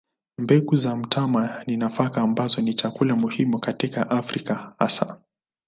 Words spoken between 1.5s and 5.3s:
ni nafaka ambazo ni chakula muhimu katika Afrika hasa.